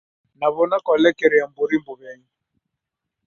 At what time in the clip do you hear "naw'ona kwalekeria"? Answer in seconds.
0.39-1.45